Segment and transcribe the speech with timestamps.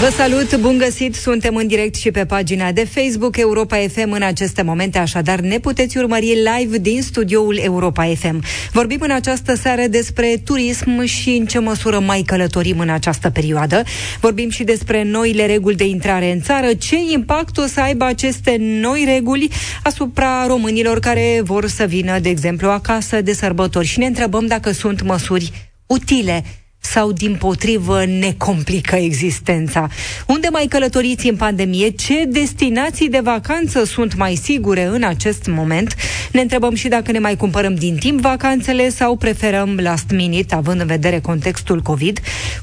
[0.00, 1.14] Vă salut, bun găsit!
[1.14, 5.58] Suntem în direct și pe pagina de Facebook Europa FM în aceste momente, așadar ne
[5.58, 8.42] puteți urmări live din studioul Europa FM.
[8.72, 13.82] Vorbim în această seară despre turism și în ce măsură mai călătorim în această perioadă.
[14.20, 18.56] Vorbim și despre noile reguli de intrare în țară, ce impact o să aibă aceste
[18.58, 19.50] noi reguli
[19.82, 24.70] asupra românilor care vor să vină, de exemplu, acasă de sărbători și ne întrebăm dacă
[24.70, 26.44] sunt măsuri utile
[26.90, 29.88] sau din potrivă ne complică existența?
[30.26, 31.88] Unde mai călătoriți în pandemie?
[31.88, 35.94] Ce destinații de vacanță sunt mai sigure în acest moment?
[36.32, 40.80] Ne întrebăm și dacă ne mai cumpărăm din timp vacanțele sau preferăm last minute, având
[40.80, 42.20] în vedere contextul COVID.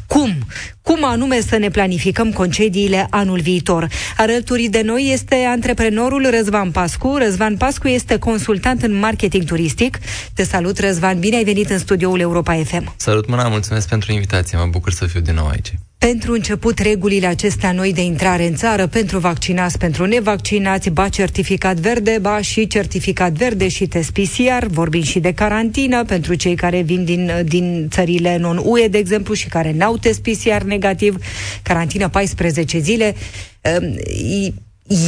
[0.07, 0.37] Cum?
[0.83, 3.87] Cum anume să ne planificăm concediile anul viitor.
[4.17, 7.15] Alături de noi este antreprenorul Răzvan Pascu.
[7.17, 9.99] Răzvan Pascu este consultant în marketing turistic.
[10.33, 12.93] Te salut, Răzvan, bine ai venit în studioul Europa FM.
[12.97, 15.73] Salut, mâna, mulțumesc pentru invitație, mă bucur să fiu din nou aici.
[16.03, 21.75] Pentru început, regulile acestea noi de intrare în țară pentru vaccinați, pentru nevaccinați, ba certificat
[21.77, 26.81] verde, ba și certificat verde și test PCR, vorbim și de carantină pentru cei care
[26.81, 31.17] vin din, din țările non-UE, de exemplu, și care n-au test PCR negativ,
[31.61, 33.15] carantină 14 zile.
[33.61, 33.99] Ehm,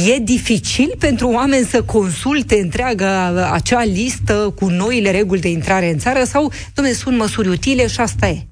[0.06, 5.98] e dificil pentru oameni să consulte întreaga acea listă cu noile reguli de intrare în
[5.98, 8.46] țară sau, domnule, sunt măsuri utile și asta e?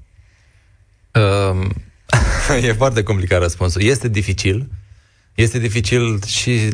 [1.19, 1.83] Um
[2.67, 3.81] e foarte complicat răspunsul.
[3.81, 4.69] Este dificil.
[5.35, 6.71] Este dificil și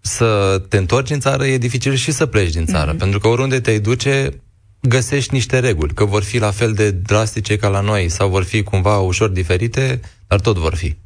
[0.00, 2.94] să te întorci în țară, e dificil și să pleci din țară.
[2.94, 2.98] Mm-hmm.
[2.98, 4.40] Pentru că oriunde te duce,
[4.80, 5.94] găsești niște reguli.
[5.94, 9.28] Că vor fi la fel de drastice ca la noi sau vor fi cumva ușor
[9.28, 10.96] diferite, dar tot vor fi.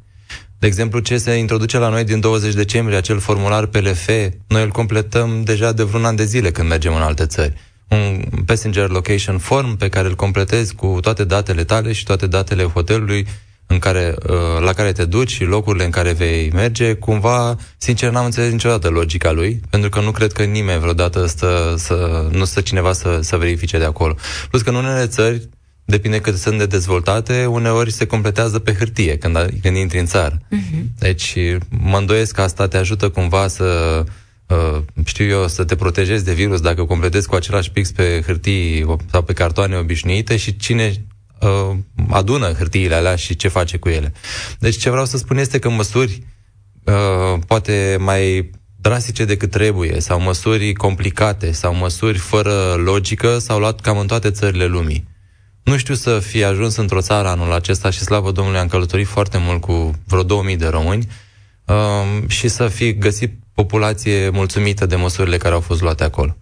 [0.59, 4.09] De exemplu, ce se introduce la noi din 20 decembrie, acel formular PLF,
[4.47, 7.53] noi îl completăm deja de vreun an de zile când mergem în alte țări.
[7.87, 12.63] Un passenger location form pe care îl completezi cu toate datele tale și toate datele
[12.63, 13.27] hotelului
[13.71, 18.11] în care, uh, la care te duci și locurile în care vei merge, cumva, sincer,
[18.11, 22.45] n-am înțeles niciodată logica lui, pentru că nu cred că nimeni vreodată stă, să, nu
[22.45, 24.15] stă cineva să, să verifice de acolo.
[24.49, 25.49] Plus că în unele țări,
[25.85, 30.37] depinde cât sunt de dezvoltate, uneori se completează pe hârtie când, când intri în țară.
[30.37, 30.83] Uh-huh.
[30.99, 31.37] Deci
[31.69, 34.03] mă îndoiesc că asta te ajută cumva să,
[34.47, 38.85] uh, știu eu, să te protejezi de virus dacă completezi cu același pix pe hârtii
[39.11, 41.05] sau pe cartoane obișnuite și cine
[41.41, 41.77] uh,
[42.09, 44.13] adună hârtiile alea și ce face cu ele.
[44.59, 46.23] Deci ce vreau să spun este că măsuri
[46.83, 53.79] uh, poate mai drastice decât trebuie sau măsuri complicate sau măsuri fără logică s-au luat
[53.79, 55.07] cam în toate țările lumii.
[55.63, 59.37] Nu știu să fi ajuns într-o țară anul acesta și slavă Domnului am călătorit foarte
[59.37, 61.07] mult cu vreo 2000 de români
[61.65, 66.37] uh, și să fi găsit populație mulțumită de măsurile care au fost luate acolo.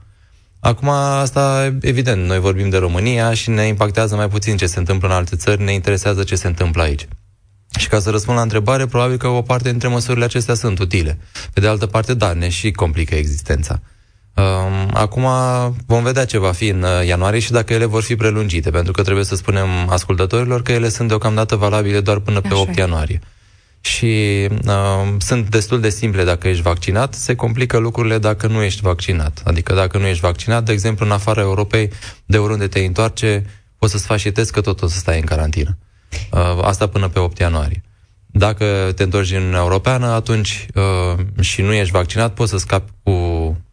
[0.60, 5.08] Acum, asta, evident, noi vorbim de România și ne impactează mai puțin ce se întâmplă
[5.08, 7.08] în alte țări, ne interesează ce se întâmplă aici.
[7.80, 11.20] Și ca să răspund la întrebare, probabil că o parte dintre măsurile acestea sunt utile.
[11.54, 13.80] Pe de altă parte, da, ne și complică existența.
[14.36, 15.26] Um, acum
[15.86, 18.92] vom vedea ce va fi în uh, ianuarie și dacă ele vor fi prelungite, pentru
[18.92, 22.76] că trebuie să spunem ascultătorilor că ele sunt deocamdată valabile doar până pe Așa 8
[22.76, 23.22] ianuarie
[23.82, 28.82] și uh, sunt destul de simple dacă ești vaccinat, se complică lucrurile dacă nu ești
[28.82, 29.42] vaccinat.
[29.46, 31.92] Adică dacă nu ești vaccinat, de exemplu, în afara Europei,
[32.26, 33.46] de oriunde te întoarce,
[33.78, 35.78] poți să-ți faci și test că tot o să stai în carantină.
[36.32, 37.84] Uh, asta până pe 8 ianuarie.
[38.32, 43.12] Dacă te întorci în Europeană, atunci uh, și nu ești vaccinat, poți să scapi cu,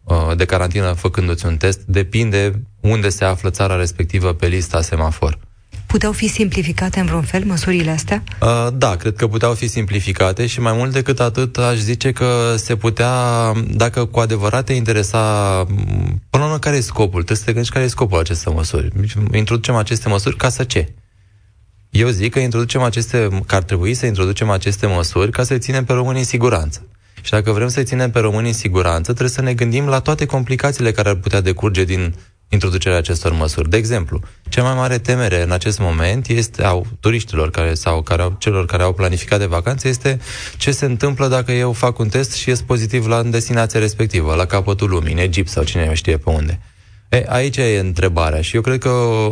[0.04, 1.80] uh, de carantină făcându-ți un test.
[1.80, 5.38] Depinde unde se află țara respectivă pe lista semafor.
[5.86, 8.22] Puteau fi simplificate în vreun fel măsurile astea?
[8.40, 12.54] Uh, da, cred că puteau fi simplificate și mai mult decât atât aș zice că
[12.56, 13.12] se putea,
[13.70, 15.64] dacă cu adevărat te interesa,
[16.30, 17.22] până la urmă care e scopul?
[17.22, 18.90] Trebuie să te gândești care e scopul acestor măsuri.
[19.32, 20.94] Introducem aceste măsuri ca să ce?
[21.90, 25.84] Eu zic că introducem aceste, că ar trebui să introducem aceste măsuri ca să-i ținem
[25.84, 26.86] pe românii în siguranță.
[27.22, 30.26] Și dacă vrem să-i ținem pe românii în siguranță, trebuie să ne gândim la toate
[30.26, 32.14] complicațiile care ar putea decurge din
[32.48, 33.70] introducerea acestor măsuri.
[33.70, 38.22] De exemplu, cea mai mare temere în acest moment este au turiștilor care sau care
[38.22, 40.20] au, celor care au planificat de vacanțe este
[40.56, 44.44] ce se întâmplă dacă eu fac un test și ies pozitiv la destinația respectivă, la
[44.44, 46.60] capătul lumii, în Egipt sau cine știe pe unde.
[47.08, 48.88] E, aici e întrebarea și eu cred că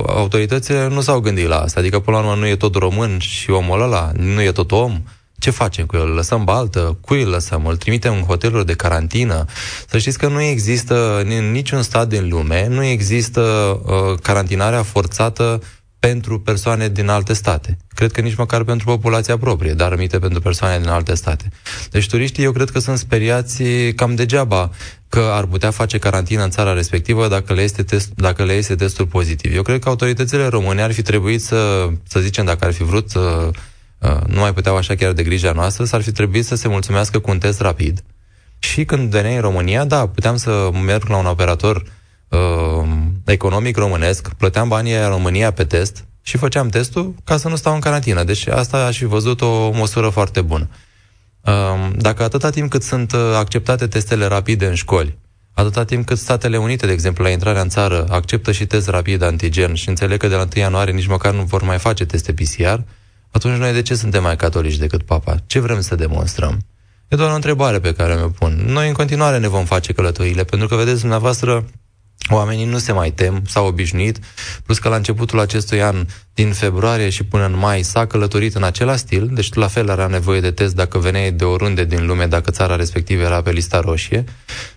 [0.07, 1.81] autoritățile nu s-au gândit la asta.
[1.81, 5.03] Adică, până la urmă, nu e tot român și omul ăla, nu e tot om,
[5.39, 6.03] ce facem cu el?
[6.03, 6.99] Îl lăsăm baltă?
[7.01, 7.67] Cui îl lăsăm?
[7.67, 9.45] Îl trimitem în hoteluri de carantină?
[9.89, 15.61] Să știți că nu există în niciun stat din lume, nu există uh, carantinarea forțată
[15.99, 17.77] pentru persoane din alte state.
[17.95, 21.49] Cred că nici măcar pentru populația proprie, dar amite pentru persoane din alte state.
[21.91, 23.63] Deci turiștii eu cred că sunt speriați
[23.97, 24.71] cam degeaba
[25.09, 28.75] că ar putea face carantină în țara respectivă dacă le este, test, dacă le este
[28.75, 29.55] testul pozitiv.
[29.55, 33.11] Eu cred că autoritățile române ar fi trebuit să, să zicem, dacă ar fi vrut
[33.11, 33.55] să uh,
[34.27, 37.31] nu mai puteau așa chiar de grija noastră, s-ar fi trebuit să se mulțumească cu
[37.31, 38.05] un test rapid.
[38.59, 41.85] Și când veneai în România, da, puteam să merg la un operator
[42.29, 42.89] uh,
[43.25, 47.75] economic românesc, plăteam banii în România pe test și făceam testul ca să nu stau
[47.75, 48.25] în carantină.
[48.25, 50.69] Deci asta aș fi văzut o măsură foarte bună.
[51.41, 51.53] Uh,
[51.97, 55.19] dacă atâta timp cât sunt uh, acceptate testele rapide în școli,
[55.53, 59.23] atâta timp cât Statele Unite, de exemplu, la intrarea în țară, acceptă și test rapid
[59.23, 62.33] antigen și înțeleg că de la 1 ianuarie nici măcar nu vor mai face teste
[62.33, 62.79] PCR,
[63.35, 65.37] atunci noi de ce suntem mai catolici decât papa?
[65.47, 66.59] Ce vrem să demonstrăm?
[67.09, 68.65] E doar o întrebare pe care mi-o pun.
[68.67, 71.65] Noi în continuare ne vom face călătorile, pentru că, vedeți, dumneavoastră,
[72.31, 74.19] Oamenii nu se mai tem, s-au obișnuit,
[74.65, 78.63] plus că la începutul acestui an, din februarie și până în mai, s-a călătorit în
[78.63, 82.27] același stil, deci la fel era nevoie de test dacă veneai de oriunde din lume,
[82.27, 84.25] dacă țara respectivă era pe lista roșie,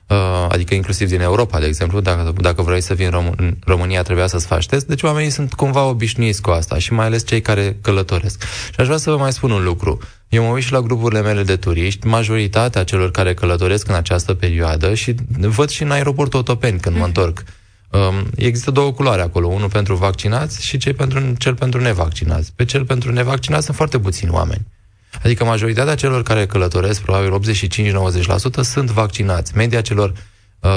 [0.07, 0.17] uh,
[0.49, 4.01] adică inclusiv din Europa, de exemplu, dacă, dacă vrei să vii în, Rom- în România
[4.01, 7.41] trebuia să-ți faci test, deci oamenii sunt cumva obișnuiți cu asta și mai ales cei
[7.41, 8.43] care călătoresc.
[8.43, 9.99] Și aș vrea să vă mai spun un lucru.
[10.29, 14.33] Eu mă uit și la grupurile mele de turiști, majoritatea celor care călătoresc în această
[14.33, 17.07] perioadă și văd și în aeroportul Otopeni când mă mhm.
[17.07, 17.43] întorc.
[17.91, 22.53] Um, există două culoare acolo, unul pentru vaccinați și cei pentru, cel pentru nevaccinați.
[22.55, 24.65] Pe cel pentru nevaccinați sunt foarte puțini oameni.
[25.23, 27.53] Adică majoritatea celor care călătoresc, probabil
[28.61, 29.55] 85-90%, sunt vaccinați.
[29.55, 30.13] Media celor
[30.59, 30.69] uh,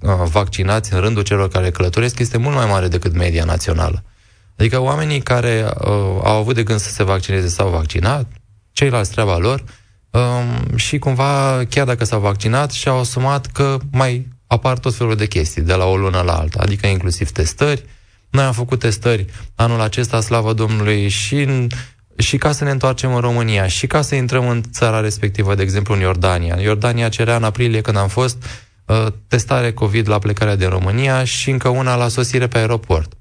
[0.00, 4.02] uh, vaccinați în rândul celor care călătoresc este mult mai mare decât media națională.
[4.56, 5.86] Adică oamenii care uh,
[6.22, 8.26] au avut de gând să se vaccineze s-au vaccinat,
[8.78, 9.64] ceilalți treaba lor
[10.10, 15.26] um, și cumva, chiar dacă s-au vaccinat, și-au asumat că mai apar tot felul de
[15.26, 17.84] chestii de la o lună la alta, adică inclusiv testări.
[18.30, 21.66] Noi am făcut testări anul acesta, slavă Domnului, și, în,
[22.16, 25.62] și ca să ne întoarcem în România, și ca să intrăm în țara respectivă, de
[25.62, 26.56] exemplu în Iordania.
[26.60, 28.44] Iordania cerea în aprilie, când am fost,
[28.86, 33.12] uh, testare COVID la plecarea din România și încă una la sosire pe aeroport,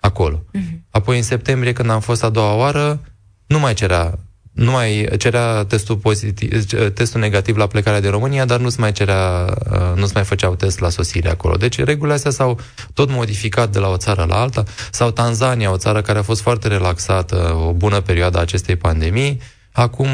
[0.00, 0.36] acolo.
[0.38, 0.78] Uh-huh.
[0.90, 3.00] Apoi în septembrie, când am fost a doua oară,
[3.46, 4.18] nu mai cerea
[4.52, 6.64] nu mai cerea testul, pozitiv,
[6.94, 10.78] testul negativ la plecarea de România, dar nu-ți mai, cerea, uh, nu-ți mai făceau test
[10.78, 11.56] la sosire acolo.
[11.56, 12.60] Deci regulile astea s-au
[12.94, 14.62] tot modificat de la o țară la alta.
[14.90, 17.36] Sau Tanzania, o țară care a fost foarte relaxată
[17.68, 19.40] o bună perioadă a acestei pandemii,
[19.72, 20.08] acum,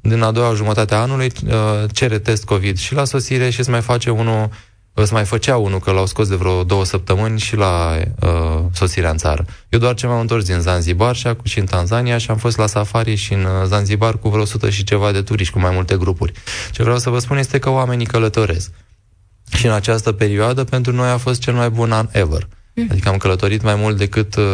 [0.00, 1.52] din a doua jumătate a anului, uh,
[1.92, 4.50] cere test COVID și la sosire și îți mai face unul
[4.94, 9.10] Îți mai făcea unul că l-au scos de vreo două săptămâni și la uh, sosirea
[9.10, 9.44] în țară.
[9.68, 12.66] Eu doar ce m-am întors din Zanzibar și, și în Tanzania și am fost la
[12.66, 15.96] safari și în uh, Zanzibar cu vreo 100 și ceva de turiști, cu mai multe
[15.96, 16.32] grupuri.
[16.70, 18.70] Ce vreau să vă spun este că oamenii călătoresc.
[19.56, 22.48] Și în această perioadă pentru noi a fost cel mai bun an ever.
[22.74, 22.88] Mm.
[22.90, 24.44] Adică am călătorit mai mult decât uh,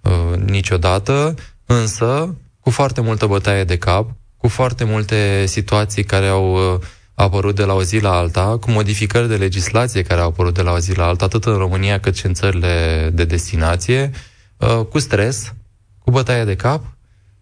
[0.00, 1.34] uh, niciodată,
[1.66, 6.74] însă cu foarte multă bătaie de cap, cu foarte multe situații care au...
[6.74, 10.28] Uh, a apărut de la o zi la alta, cu modificări de legislație care au
[10.28, 13.24] apărut de la o zi la alta, atât în România cât și în țările de
[13.24, 14.10] destinație,
[14.56, 15.54] uh, cu stres,
[15.98, 16.84] cu bătaie de cap,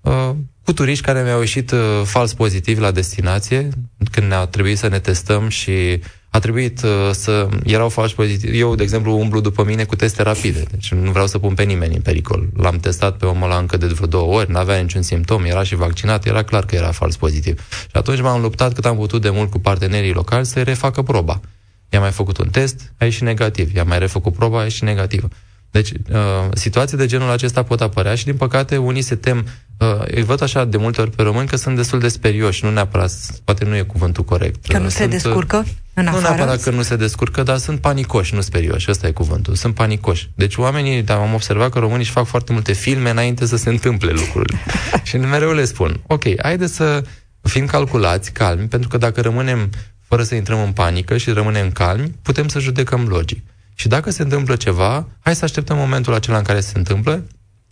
[0.00, 0.30] uh,
[0.64, 3.68] cu turiști care mi-au ieșit uh, fals pozitivi la destinație,
[4.10, 7.48] când ne-a trebuit să ne testăm și a trebuit uh, să...
[7.64, 8.58] Erau falși pozitivi.
[8.58, 10.62] Eu, de exemplu, umblu după mine cu teste rapide.
[10.70, 12.48] Deci nu vreau să pun pe nimeni în pericol.
[12.56, 15.74] L-am testat pe omul ăla încă de vreo două ori, n-avea niciun simptom, era și
[15.74, 17.68] vaccinat, era clar că era fals pozitiv.
[17.70, 21.40] Și atunci m-am luptat cât am putut de mult cu partenerii locali să-i refacă proba.
[21.88, 23.74] I-am mai făcut un test, a ieșit negativ.
[23.74, 25.28] I-am mai refăcut proba, a ieșit negativă.
[25.70, 26.18] Deci, uh,
[26.52, 29.46] situații de genul acesta pot apărea și, din păcate, unii se tem.
[29.78, 32.70] Uh, îi văd așa de multe ori pe români că sunt destul de sperioși, nu
[32.70, 33.12] neapărat,
[33.44, 34.66] poate nu e cuvântul corect.
[34.66, 36.22] Că nu uh, se sunt, descurcă în afară?
[36.22, 39.74] Nu neapărat că nu se descurcă, dar sunt panicoși, nu sperioși, ăsta e cuvântul, sunt
[39.74, 40.30] panicoși.
[40.34, 43.68] Deci oamenii, dar am observat că românii își fac foarte multe filme înainte să se
[43.68, 44.58] întâmple lucrurile.
[45.02, 47.02] și mereu le spun, ok, haide să
[47.42, 49.70] fim calculați, calmi, pentru că dacă rămânem
[50.00, 53.44] fără să intrăm în panică și rămânem calmi, putem să judecăm logic.
[53.74, 57.24] Și dacă se întâmplă ceva, hai să așteptăm momentul acela în care se întâmplă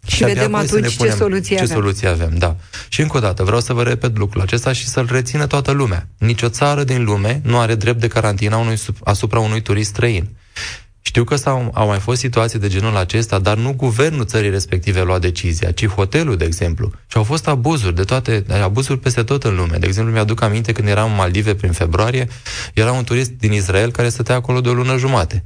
[0.06, 1.76] și, și vedem atunci ce soluție ce avem.
[1.76, 2.38] soluție avem.
[2.38, 2.56] Da.
[2.88, 6.08] Și încă o dată, vreau să vă repet lucrul acesta și să-l rețină toată lumea.
[6.18, 10.28] Nici o țară din lume nu are drept de carantină unui, asupra unui turist străin.
[11.06, 15.02] Știu că s-au, au mai fost situații de genul acesta, dar nu guvernul țării respective
[15.02, 16.92] lua decizia, ci hotelul, de exemplu.
[17.06, 19.76] Și au fost abuzuri de toate, abuzuri peste tot în lume.
[19.76, 22.28] De exemplu, mi-aduc aminte când eram în Maldive prin februarie,
[22.74, 25.44] era un turist din Israel care stătea acolo de o lună jumate.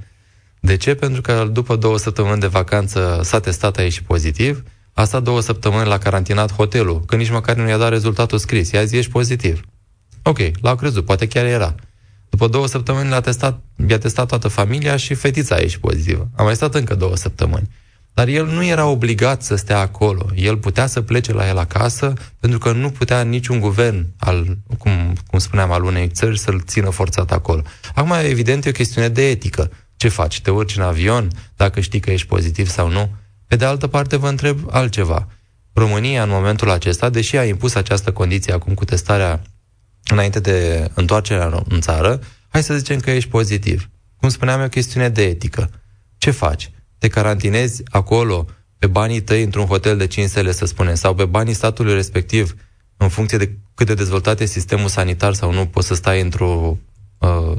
[0.61, 0.95] De ce?
[0.95, 4.63] Pentru că după două săptămâni de vacanță s-a testat aici pozitiv,
[4.93, 8.71] a stat două săptămâni la carantinat hotelul, că nici măcar nu i-a dat rezultatul scris.
[8.71, 9.61] I-a zis, ești pozitiv.
[10.23, 11.75] Ok, l-au crezut, poate chiar era.
[12.29, 16.29] După două săptămâni l-a testat, i-a testat toată familia și fetița a ieșit pozitivă.
[16.37, 17.69] A mai stat încă două săptămâni.
[18.15, 20.27] Dar el nu era obligat să stea acolo.
[20.35, 25.13] El putea să plece la el acasă, pentru că nu putea niciun guvern, al, cum,
[25.27, 27.63] cum spuneam, al unei țări să-l țină forțat acolo.
[27.95, 29.71] Acum, evident, e o chestiune de etică.
[30.01, 30.41] Ce faci?
[30.41, 33.11] Te urci în avion dacă știi că ești pozitiv sau nu?
[33.47, 35.29] Pe de altă parte, vă întreb altceva.
[35.73, 39.43] România, în momentul acesta, deși a impus această condiție acum cu testarea
[40.11, 43.91] înainte de întoarcerea în țară, hai să zicem că ești pozitiv.
[44.17, 45.71] Cum spuneam, e o chestiune de etică.
[46.19, 46.71] Ce faci?
[46.99, 48.47] Te carantinezi acolo
[48.79, 52.55] pe banii tăi într-un hotel de 5 stele, să spunem, sau pe banii statului respectiv,
[52.97, 56.79] în funcție de cât de dezvoltat e sistemul sanitar sau nu, poți să stai într-o
[57.19, 57.57] uh,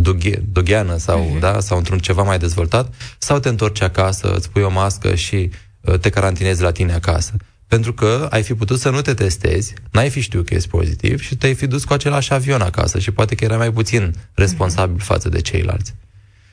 [0.00, 1.40] dughe, dugheană sau, uh-huh.
[1.40, 5.50] da, sau într-un ceva mai dezvoltat, sau te întorci acasă, îți pui o mască și
[5.80, 7.32] uh, te carantinezi la tine acasă.
[7.66, 11.20] Pentru că ai fi putut să nu te testezi, n-ai fi știut că ești pozitiv
[11.20, 14.98] și te-ai fi dus cu același avion acasă și poate că era mai puțin responsabil
[14.98, 15.94] față de ceilalți.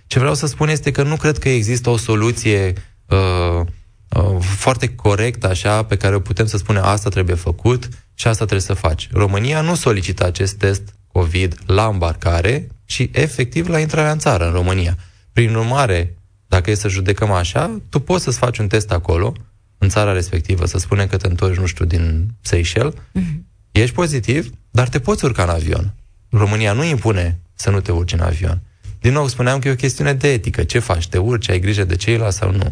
[0.07, 2.73] Ce vreau să spun este că nu cred că există o soluție
[3.05, 3.65] uh,
[4.09, 8.45] uh, foarte corectă așa pe care o putem să spunem asta trebuie făcut și asta
[8.45, 9.09] trebuie să faci.
[9.11, 14.51] România nu solicită acest test COVID la îmbarcare, ci efectiv la intrarea în țară, în
[14.51, 14.97] România.
[15.33, 16.17] Prin urmare,
[16.47, 19.33] dacă e să judecăm așa, tu poți să-ți faci un test acolo,
[19.77, 23.41] în țara respectivă, să spunem că te întorci, nu știu, din Seychelles, mm-hmm.
[23.71, 25.93] ești pozitiv, dar te poți urca în avion.
[26.29, 28.61] România nu impune să nu te urci în avion.
[28.99, 30.63] Din nou, spuneam că e o chestiune de etică.
[30.63, 31.07] Ce faci?
[31.07, 31.49] Te urci?
[31.49, 32.71] Ai grijă de ceilalți sau nu?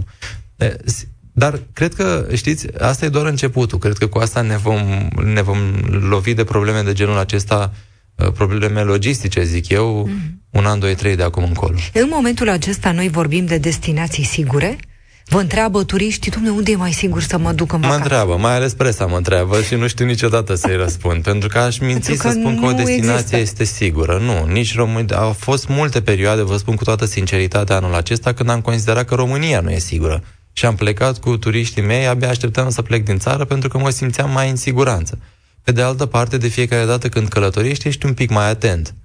[1.32, 3.78] Dar cred că, știți, asta e doar începutul.
[3.78, 5.58] Cred că cu asta ne vom, ne vom
[5.90, 7.92] lovi de probleme de genul acesta uh,
[8.34, 10.50] probleme logistice, zic eu, mm-hmm.
[10.50, 11.78] un an, doi, trei de acum încolo.
[11.94, 14.78] În momentul acesta noi vorbim de destinații sigure?
[15.26, 17.98] Vă întreabă turiștii, dumne, unde e mai sigur să mă duc în vacanță?
[17.98, 21.58] Mă întreabă, mai ales presa mă întreabă și nu știu niciodată să-i răspund, pentru că
[21.58, 23.38] aș minți că să spun că o destinație există.
[23.38, 24.18] este sigură.
[24.22, 25.18] Nu, nici România.
[25.18, 29.16] Au fost multe perioade, vă spun cu toată sinceritatea anul acesta, când am considerat că
[29.16, 30.24] România nu e sigură.
[30.54, 33.90] Și am plecat cu turiștii mei, abia așteptam să plec din țară pentru că mă
[33.90, 35.18] simțeam mai în siguranță.
[35.64, 38.96] Pe de altă parte, de fiecare dată când călătorești, ești un pic mai atent.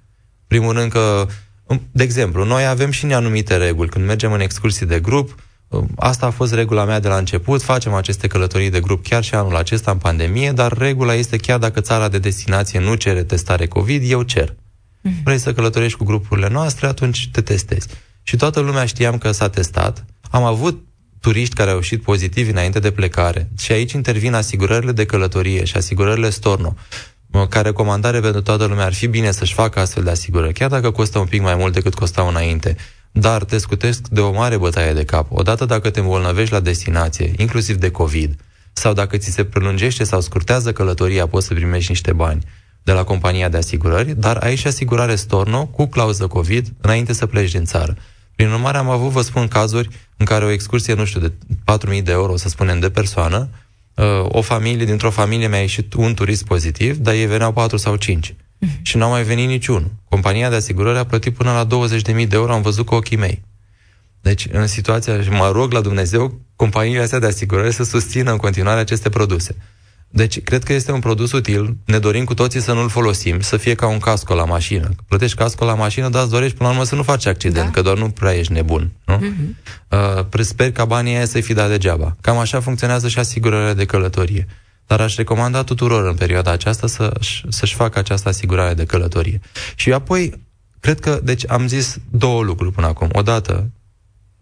[0.47, 1.27] Primul rând că,
[1.91, 3.89] de exemplu, noi avem și anumite reguli.
[3.89, 5.35] Când mergem în excursii de grup,
[5.95, 9.35] Asta a fost regula mea de la început, facem aceste călătorii de grup chiar și
[9.35, 13.67] anul acesta în pandemie, dar regula este chiar dacă țara de destinație nu cere testare
[13.67, 14.49] COVID, eu cer.
[14.49, 15.23] Mm-hmm.
[15.23, 17.87] Vrei să călătorești cu grupurile noastre, atunci te testezi.
[18.23, 20.05] Și toată lumea știam că s-a testat.
[20.29, 20.87] Am avut
[21.21, 23.49] turiști care au ieșit pozitivi înainte de plecare.
[23.57, 26.75] Și aici intervin asigurările de călătorie și asigurările Storno.
[27.49, 30.91] Ca recomandare pentru toată lumea ar fi bine să-și facă astfel de asigurări, chiar dacă
[30.91, 32.75] costă un pic mai mult decât costau înainte
[33.11, 35.27] dar te scutesc de o mare bătaie de cap.
[35.31, 38.35] Odată dacă te îmbolnăvești la destinație, inclusiv de COVID,
[38.73, 42.43] sau dacă ți se prelungește sau scurtează călătoria, poți să primești niște bani
[42.83, 47.25] de la compania de asigurări, dar ai și asigurare Storno cu clauză COVID înainte să
[47.25, 47.95] pleci din țară.
[48.39, 51.31] Prin urmare, am avut, vă spun, cazuri în care o excursie, nu știu, de
[51.97, 53.49] 4.000 de euro, să spunem, de persoană,
[53.93, 57.95] uh, o familie, dintr-o familie mi-a ieșit un turist pozitiv, dar ei veneau 4 sau
[57.95, 58.31] 5.
[58.33, 58.81] Mm-hmm.
[58.81, 59.91] Și n-au mai venit niciunul.
[60.09, 63.41] Compania de asigurări a plătit până la 20.000 de euro, am văzut cu ochii mei.
[64.21, 68.37] Deci, în situația, și mă rog la Dumnezeu, companiile astea de asigurări să susțină în
[68.37, 69.55] continuare aceste produse.
[70.09, 73.57] Deci, cred că este un produs util, ne dorim cu toții să nu-l folosim, să
[73.57, 74.89] fie ca un casco la mașină.
[75.07, 77.71] Plătești casco la mașină, dar îți dorești până la urmă să nu faci accident, da.
[77.71, 78.91] că doar nu prea ești nebun.
[79.05, 79.17] Nu?
[79.17, 80.25] Uh-huh.
[80.33, 82.15] Uh, sper ca banii aia să-i fi dat degeaba.
[82.21, 84.47] Cam așa funcționează și asigurările de călătorie
[84.89, 87.11] dar aș recomanda tuturor în perioada aceasta să,
[87.49, 89.39] să-și facă această asigurare de călătorie.
[89.75, 90.41] Și apoi,
[90.79, 93.09] cred că, deci am zis două lucruri până acum.
[93.11, 93.69] Odată,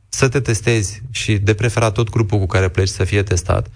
[0.09, 3.67] să te testezi și de preferat tot grupul cu care pleci să fie testat.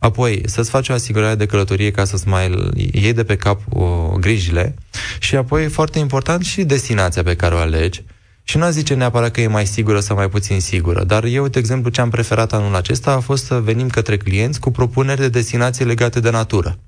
[0.00, 4.16] Apoi, să-ți faci o asigurare de călătorie ca să-ți mai iei de pe cap o,
[4.20, 4.74] grijile.
[5.18, 8.02] Și apoi, foarte important, și destinația pe care o alegi.
[8.42, 11.58] Și nu zice neapărat că e mai sigură sau mai puțin sigură, dar eu, de
[11.58, 15.28] exemplu, ce am preferat anul acesta a fost să venim către clienți cu propuneri de
[15.28, 16.78] destinații legate de natură.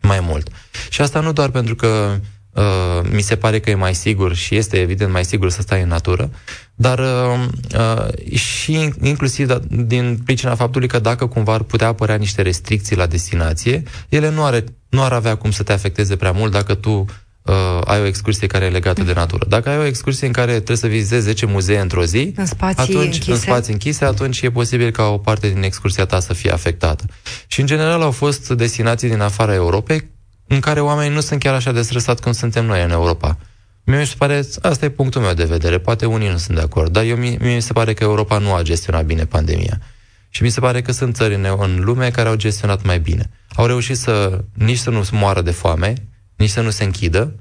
[0.00, 0.48] Mai mult.
[0.88, 2.18] Și asta nu doar pentru că
[2.54, 5.82] uh, mi se pare că e mai sigur și este evident mai sigur să stai
[5.82, 6.30] în natură,
[6.74, 7.46] dar uh,
[7.78, 12.96] uh, și inclusiv da, din pricina faptului că dacă cumva ar putea apărea niște restricții
[12.96, 16.74] la destinație, ele nu, are, nu ar avea cum să te afecteze prea mult dacă
[16.74, 17.04] tu
[17.44, 19.46] uh, ai o excursie care e legată de natură.
[19.48, 22.94] Dacă ai o excursie în care trebuie să vizitezi 10 muzee într-o zi, în spații,
[22.94, 23.30] atunci, închise.
[23.30, 27.04] în spații închise, atunci e posibil ca o parte din excursia ta să fie afectată.
[27.46, 30.12] Și în general au fost destinații din afara Europei
[30.46, 33.38] în care oamenii nu sunt chiar așa de stresați cum suntem noi în Europa.
[33.84, 36.62] Mie mi se pare, asta e punctul meu de vedere, poate unii nu sunt de
[36.62, 39.80] acord, dar eu, mie, mie mi se pare că Europa nu a gestionat bine pandemia.
[40.28, 43.30] Și mi se pare că sunt țări în, în lume care au gestionat mai bine.
[43.54, 45.94] Au reușit să nici să nu moară de foame,
[46.36, 47.34] nici să nu se închidă,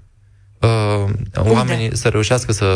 [0.63, 2.67] uh, oamenii să reușească să,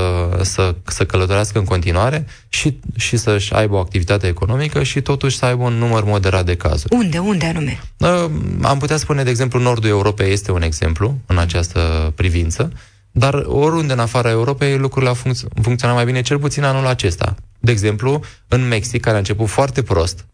[0.42, 5.46] să, să călătorească în continuare și, și să-și aibă o activitate economică și totuși să
[5.46, 6.96] aibă un număr moderat de cazuri.
[6.96, 7.18] Unde?
[7.18, 7.80] Unde anume?
[7.98, 8.26] Uh,
[8.62, 12.72] am putea spune, de exemplu, Nordul Europei este un exemplu în această privință,
[13.12, 17.36] dar oriunde în afara Europei lucrurile au funcț- funcționat mai bine, cel puțin anul acesta.
[17.60, 20.26] De exemplu, în Mexic, care a început foarte prost,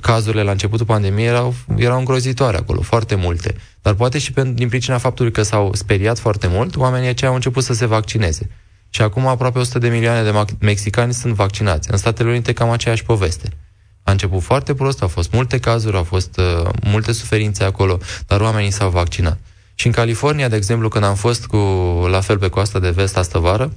[0.00, 3.54] cazurile la începutul pandemiei erau, erau îngrozitoare acolo, foarte multe.
[3.82, 7.36] Dar poate și pentru, din pricina faptului că s-au speriat foarte mult, oamenii aceia au
[7.36, 8.50] început să se vaccineze.
[8.90, 11.90] Și acum aproape 100 de milioane de mexicani sunt vaccinați.
[11.90, 13.48] În Statele Unite cam aceeași poveste.
[14.02, 18.40] A început foarte prost, au fost multe cazuri, au fost uh, multe suferințe acolo, dar
[18.40, 19.38] oamenii s-au vaccinat.
[19.74, 21.56] Și în California, de exemplu, când am fost cu,
[22.10, 23.72] la fel pe coasta de vest astă vară,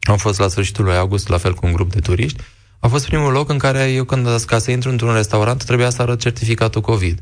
[0.00, 2.42] am fost la sfârșitul lui august, la fel cu un grup de turiști,
[2.84, 6.02] a fost primul loc în care eu, când ca să intru într-un restaurant, trebuia să
[6.02, 7.20] arăt certificatul COVID.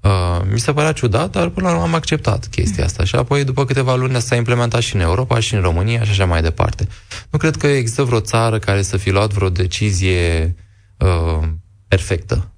[0.00, 0.10] Uh,
[0.52, 3.04] mi se părea ciudat, dar până la urmă am acceptat chestia asta.
[3.04, 6.24] Și apoi, după câteva luni, s-a implementat și în Europa, și în România, și așa
[6.24, 6.88] mai departe.
[7.30, 10.54] Nu cred că există vreo țară care să fi luat vreo decizie
[10.96, 11.48] uh,
[11.88, 12.50] perfectă.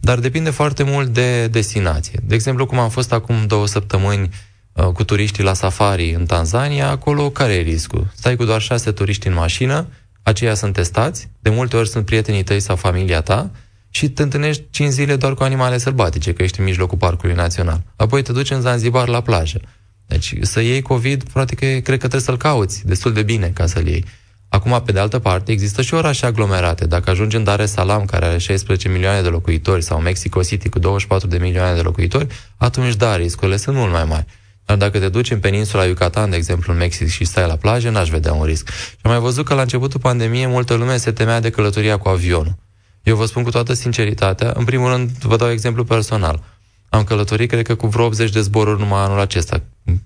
[0.00, 2.20] Dar depinde foarte mult de destinație.
[2.22, 4.28] De exemplu, cum am fost acum două săptămâni
[4.72, 8.10] uh, cu turiștii la safari în Tanzania, acolo care e riscul?
[8.14, 9.86] Stai cu doar șase turiști în mașină,
[10.28, 13.50] aceia sunt testați, de multe ori sunt prietenii tăi sau familia ta,
[13.90, 17.82] și te întâlnești 5 zile doar cu animale sălbatice, că ești în mijlocul parcului național.
[17.96, 19.60] Apoi te duci în Zanzibar la plajă.
[20.06, 23.86] Deci să iei COVID, practic, cred că trebuie să-l cauți destul de bine ca să-l
[23.86, 24.04] iei.
[24.48, 26.86] Acum, pe de altă parte, există și orașe aglomerate.
[26.86, 30.68] Dacă ajungi în Dar es Salaam, care are 16 milioane de locuitori, sau Mexico City
[30.68, 34.26] cu 24 de milioane de locuitori, atunci, da, riscurile sunt mult mai mari.
[34.68, 37.90] Dar dacă te duci în peninsula Yucatan, de exemplu, în Mexic și stai la plajă,
[37.90, 38.70] n-aș vedea un risc.
[38.70, 42.08] Și am mai văzut că la începutul pandemiei multă lume se temea de călătoria cu
[42.08, 42.54] avionul.
[43.02, 46.42] Eu vă spun cu toată sinceritatea, în primul rând vă dau exemplu personal.
[46.88, 49.62] Am călătorit, cred că cu vreo 80 de zboruri numai anul acesta,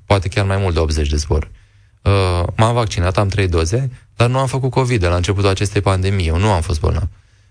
[0.07, 1.51] poate chiar mai mult de 80 de zboruri.
[2.03, 5.81] Uh, m-am vaccinat, am trei doze, dar nu am făcut COVID de la începutul acestei
[5.81, 6.27] pandemii.
[6.27, 7.09] Eu nu am fost bolnav.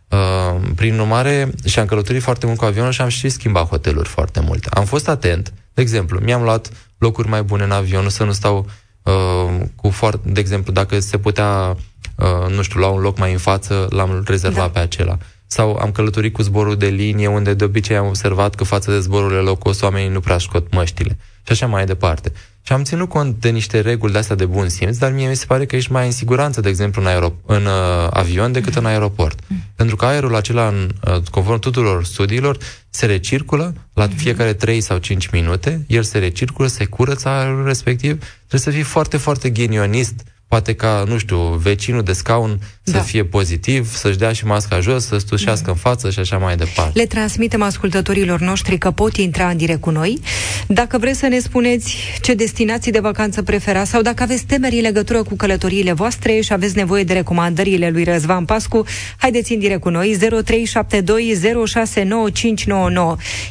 [0.09, 4.09] Uh, prin urmare, și am călătorit foarte mult cu avionul și am și schimbat hoteluri
[4.09, 4.69] foarte multe.
[4.69, 8.65] Am fost atent, de exemplu, mi-am luat locuri mai bune în avion, să nu stau
[9.03, 11.77] uh, cu foarte, de exemplu, dacă se putea,
[12.15, 14.69] uh, nu știu, la un loc mai în față, l-am rezervat da.
[14.69, 15.17] pe acela
[15.51, 18.99] sau am călătorit cu zborul de linie, unde de obicei am observat că față de
[18.99, 22.31] zborurile low cost oamenii nu prea scot măștile și așa mai departe.
[22.61, 25.45] Și am ținut cont de niște reguli de-astea de bun simț, dar mie mi se
[25.45, 28.85] pare că ești mai în siguranță, de exemplu, în, aerop- în uh, avion decât în
[28.85, 29.39] aeroport.
[29.47, 29.63] Mm.
[29.75, 32.57] Pentru că aerul acela, în, uh, conform tuturor studiilor,
[32.89, 34.11] se recirculă la mm.
[34.11, 38.19] fiecare 3 sau 5 minute, el se recirculă, se curăță aerul respectiv.
[38.47, 42.91] Trebuie să fii foarte, foarte ghinionist poate ca, nu știu, vecinul de scaun da.
[42.91, 45.71] să fie pozitiv, să-și dea și masca jos, să stușească da.
[45.71, 46.99] în față și așa mai departe.
[46.99, 50.19] Le transmitem ascultătorilor noștri că pot intra în direct cu noi.
[50.67, 54.81] Dacă vreți să ne spuneți ce destinații de vacanță preferați sau dacă aveți temeri în
[54.81, 58.85] legătură cu călătoriile voastre și aveți nevoie de recomandările lui Răzvan Pascu,
[59.17, 60.23] haideți în direct cu noi 0372069599.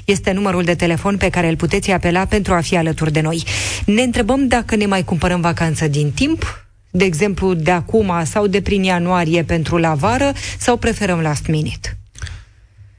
[0.04, 3.42] Este numărul de telefon pe care îl puteți apela pentru a fi alături de noi.
[3.86, 8.62] Ne întrebăm dacă ne mai cumpărăm vacanță din timp de exemplu, de acum sau de
[8.62, 11.94] prin ianuarie pentru la vară sau preferăm last minute?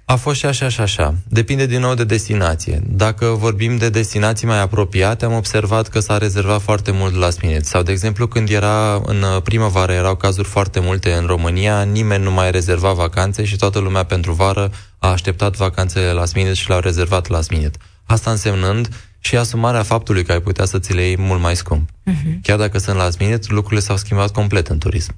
[0.06, 1.16] A fost și așa și așa.
[1.28, 2.82] Depinde din nou de destinație.
[2.88, 7.64] Dacă vorbim de destinații mai apropiate, am observat că s-a rezervat foarte mult last minute.
[7.64, 12.32] Sau, de exemplu, când era în primăvară, erau cazuri foarte multe în România, nimeni nu
[12.32, 16.80] mai rezerva vacanțe și toată lumea pentru vară a așteptat vacanțele last minute și le-au
[16.80, 17.78] rezervat last minute.
[18.06, 18.90] Asta însemnând
[19.24, 21.90] și asumarea faptului că ai putea să ți le iei mult mai scump.
[21.90, 22.42] Uh-huh.
[22.42, 25.16] Chiar dacă sunt last minute, lucrurile s-au schimbat complet în turism.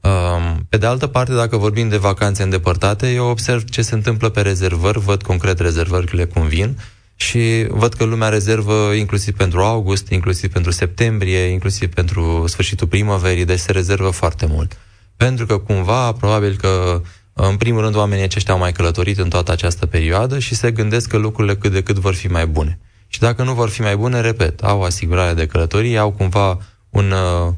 [0.00, 4.28] Um, pe de altă parte, dacă vorbim de vacanțe îndepărtate, eu observ ce se întâmplă
[4.28, 6.78] pe rezervări, văd concret rezervările cum vin
[7.16, 13.44] și văd că lumea rezervă inclusiv pentru august, inclusiv pentru septembrie, inclusiv pentru sfârșitul primăverii,
[13.44, 14.78] deci se rezervă foarte mult.
[15.16, 19.52] Pentru că cumva, probabil că în primul rând, oamenii aceștia au mai călătorit în toată
[19.52, 22.78] această perioadă și se gândesc că lucrurile cât de cât vor fi mai bune.
[23.08, 26.58] Și dacă nu vor fi mai bune, repet, au asigurare de călătorie, au cumva
[26.90, 27.52] un, uh,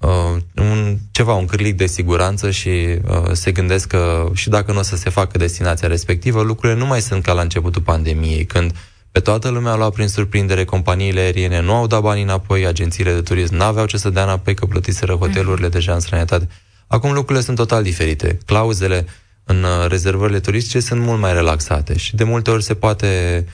[0.00, 4.78] uh, un ceva, un cârlic de siguranță și uh, se gândesc că și dacă nu
[4.78, 8.74] o să se facă destinația respectivă, lucrurile nu mai sunt ca la începutul pandemiei, când
[9.12, 13.12] pe toată lumea au luat prin surprindere, companiile aeriene nu au dat bani înapoi, agențiile
[13.12, 15.70] de turism nu aveau ce să dea înapoi, că plătiseră hotelurile mm-hmm.
[15.70, 16.48] deja în străinătate.
[16.86, 18.38] Acum lucrurile sunt total diferite.
[18.46, 19.06] Clauzele
[19.44, 23.52] în uh, rezervările turistice sunt mult mai relaxate și de multe ori se poate uh,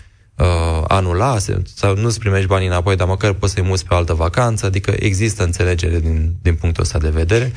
[0.87, 1.37] anula
[1.75, 4.95] sau nu-ți primești banii înapoi, dar măcar poți să-i muți pe o altă vacanță, adică
[4.99, 7.53] există înțelegere din, din punctul ăsta de vedere.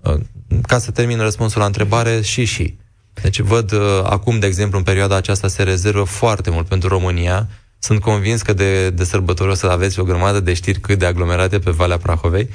[0.00, 0.14] Uh,
[0.62, 2.76] ca să termin răspunsul la întrebare, și și.
[3.22, 7.48] Deci văd uh, acum, de exemplu, în perioada aceasta se rezervă foarte mult pentru România,
[7.78, 11.06] Sunt convins că de, de sărbători o să aveți o grămadă de știri cât de
[11.06, 12.48] aglomerate pe Valea Prahovei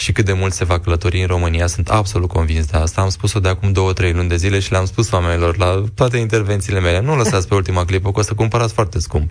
[0.00, 1.66] și cât de mult se va călători în România.
[1.66, 3.00] Sunt absolut convins de asta.
[3.00, 6.16] Am spus-o de acum două, trei luni de zile și le-am spus oamenilor la toate
[6.16, 7.00] intervențiile mele.
[7.00, 9.30] Nu lăsați pe ultima clipă, că o să cumpărați foarte scump.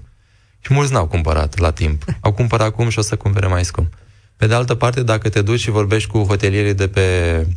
[0.59, 2.03] Și mulți n-au cumpărat la timp.
[2.19, 3.93] Au cumpărat acum și o să cumpere mai scump.
[4.37, 7.47] Pe de altă parte, dacă te duci și vorbești cu hotelierii de pe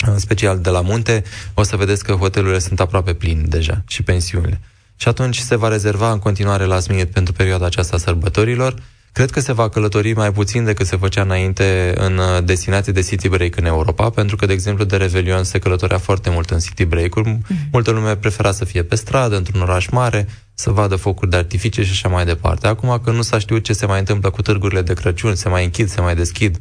[0.00, 4.02] în special de la munte, o să vedeți că hotelurile sunt aproape pline deja și
[4.02, 4.60] pensiunile.
[4.96, 8.74] Și atunci se va rezerva în continuare la minute pentru perioada aceasta a sărbătorilor.
[9.12, 13.02] Cred că se va călători mai puțin decât se făcea înainte în uh, destinații de
[13.02, 16.58] city break în Europa, pentru că, de exemplu, de Revelion se călătorea foarte mult în
[16.58, 17.38] city break-uri.
[17.38, 17.70] Mm-hmm.
[17.72, 21.84] Multă lume prefera să fie pe stradă, într-un oraș mare, să vadă focuri de artificii
[21.84, 22.66] și așa mai departe.
[22.66, 25.64] Acum că nu s-a știut ce se mai întâmplă cu târgurile de Crăciun, se mai
[25.64, 26.58] închid, se mai deschid,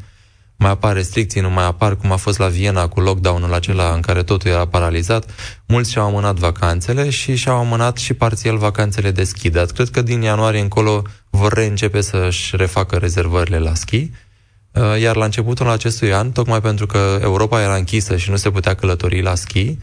[0.60, 4.02] mai apar restricții, nu mai apar, cum a fost la Viena cu lockdown-ul acela în
[4.02, 5.30] care totul era paralizat,
[5.66, 9.50] mulți și-au amânat vacanțele și și-au amânat și parțial vacanțele de schi.
[9.50, 14.12] Dar cred că din ianuarie încolo vor reîncepe să-și refacă rezervările la schi.
[14.72, 18.52] Uh, iar la începutul acestui an, tocmai pentru că Europa era închisă și nu se
[18.52, 19.78] putea călători la schi, uh,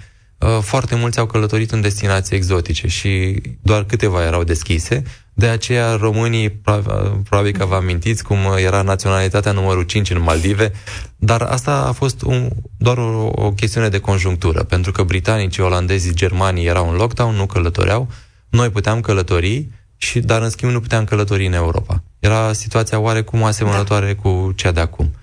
[0.61, 5.03] foarte mulți au călătorit în destinații exotice și doar câteva erau deschise.
[5.35, 6.51] De aceea românii,
[7.29, 10.73] probabil că vă amintiți cum era naționalitatea numărul 5 în Maldive,
[11.17, 16.15] dar asta a fost un, doar o, o chestiune de conjunctură, pentru că britanicii, olandezii,
[16.15, 18.09] germanii erau în lockdown, nu călătoreau,
[18.49, 22.03] noi puteam călători, și, dar în schimb nu puteam călători în Europa.
[22.19, 24.21] Era situația oarecum asemănătoare da.
[24.21, 25.15] cu cea de acum.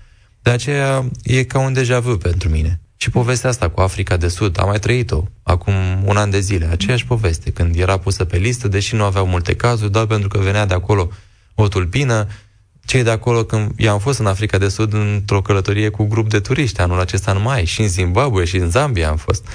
[0.42, 2.80] De aceea e ca un deja vu pentru mine.
[3.04, 6.66] Și povestea asta cu Africa de Sud, am mai trăit-o acum un an de zile,
[6.66, 10.38] aceeași poveste, când era pusă pe listă, deși nu aveau multe cazuri, doar pentru că
[10.38, 11.10] venea de acolo
[11.54, 12.28] o tulpină.
[12.84, 16.28] Cei de acolo, când eu am fost în Africa de Sud într-o călătorie cu grup
[16.28, 19.48] de turiști anul acesta în mai, și în Zimbabwe și în Zambia am fost.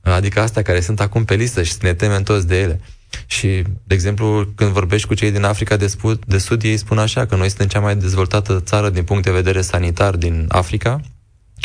[0.00, 2.80] Adică astea care sunt acum pe listă și ne temem toți de ele.
[3.26, 6.98] Și, de exemplu, când vorbești cu cei din Africa de, Sud, de Sud, ei spun
[6.98, 11.00] așa că noi suntem cea mai dezvoltată țară din punct de vedere sanitar din Africa,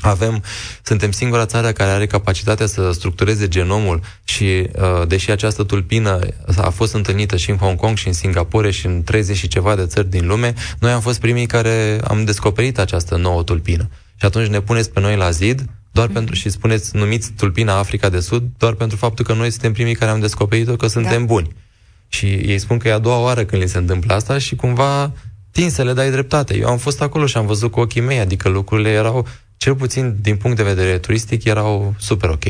[0.01, 0.43] avem,
[0.81, 6.19] suntem singura țară care are capacitatea să structureze genomul și, uh, deși această tulpină
[6.57, 9.75] a fost întâlnită și în Hong Kong și în Singapore și în 30 și ceva
[9.75, 13.89] de țări din lume, noi am fost primii care am descoperit această nouă tulpină.
[14.15, 16.13] Și atunci ne puneți pe noi la zid doar mm-hmm.
[16.13, 19.95] pentru și spuneți, numiți tulpina Africa de Sud, doar pentru faptul că noi suntem primii
[19.95, 21.25] care am descoperit-o, că suntem da.
[21.25, 21.55] buni.
[22.07, 25.11] Și ei spun că e a doua oară când li se întâmplă asta și cumva
[25.51, 26.57] tin să le dai dreptate.
[26.57, 30.15] Eu am fost acolo și am văzut cu ochii mei, adică lucrurile erau cel puțin
[30.21, 32.43] din punct de vedere turistic, erau super ok.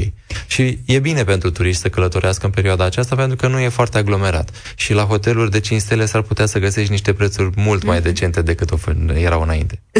[0.48, 3.98] Și e bine pentru turiști să călătorească în perioada aceasta pentru că nu e foarte
[3.98, 4.74] aglomerat.
[4.76, 8.06] Și la hoteluri de 5 stele s-ar putea să găsești niște prețuri mult mai mhm.
[8.06, 8.70] decente decât
[9.14, 9.80] erau înainte.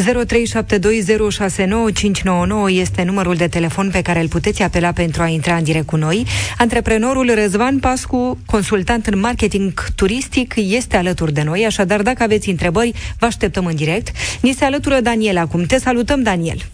[2.68, 5.96] este numărul de telefon pe care îl puteți apela pentru a intra în direct cu
[5.96, 6.26] noi.
[6.58, 12.92] Antreprenorul Răzvan Pascu, consultant în marketing turistic, este alături de noi, așadar dacă aveți întrebări,
[13.18, 14.10] vă așteptăm în direct.
[14.40, 15.64] Ni se alătură Daniel acum.
[15.64, 16.68] Te salutăm, Daniel!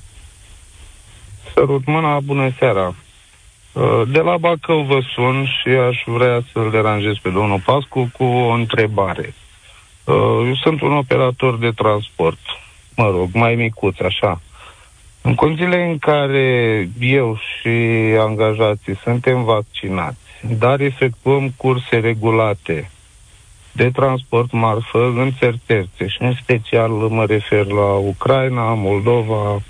[1.55, 2.95] Sărut mâna, bună seara.
[3.73, 8.25] Uh, de la Bacău vă sun și aș vrea să-l deranjez pe domnul Pascu cu
[8.25, 9.35] o întrebare.
[10.05, 10.14] Uh,
[10.47, 12.38] eu sunt un operator de transport,
[12.97, 14.40] mă rog, mai micuț, așa.
[15.23, 17.69] În condițiile în care eu și
[18.19, 20.19] angajații suntem vaccinați,
[20.59, 22.90] dar efectuăm curse regulate
[23.73, 29.62] de transport marfă în țări terțe și în special mă refer la Ucraina, Moldova,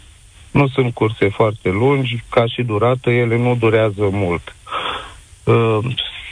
[0.55, 4.55] nu sunt curse foarte lungi, ca și durată, ele nu durează mult.
[5.45, 5.79] Uh,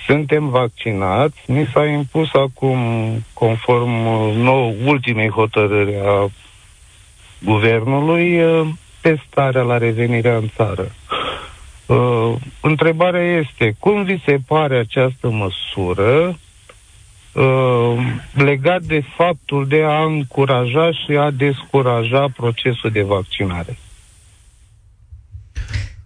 [0.06, 2.78] suntem vaccinați, ni s-a impus acum,
[3.32, 6.30] conform uh, nou, ultimei hotărâri a
[7.44, 8.68] guvernului, uh,
[9.00, 10.92] testarea la revenirea în țară.
[11.86, 16.38] Uh, întrebarea este, cum vi se pare această măsură
[17.32, 17.96] uh,
[18.34, 23.78] legat de faptul de a încuraja și a descuraja procesul de vaccinare?